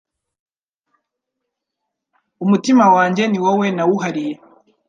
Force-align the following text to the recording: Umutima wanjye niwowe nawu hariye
Umutima 2.43 2.83
wanjye 2.95 3.23
niwowe 3.27 3.67
nawu 3.75 3.95
hariye 4.03 4.33